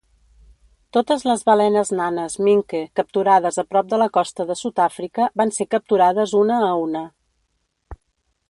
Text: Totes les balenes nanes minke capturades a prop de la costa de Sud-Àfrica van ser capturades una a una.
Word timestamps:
Totes 0.95 1.25
les 1.31 1.43
balenes 1.49 1.91
nanes 1.99 2.37
minke 2.47 2.81
capturades 3.01 3.61
a 3.63 3.65
prop 3.75 3.93
de 3.93 4.01
la 4.05 4.09
costa 4.17 4.49
de 4.53 4.59
Sud-Àfrica 4.65 5.29
van 5.43 5.55
ser 5.61 5.71
capturades 5.77 6.35
una 6.45 6.61
a 6.73 6.75
una. 6.89 7.07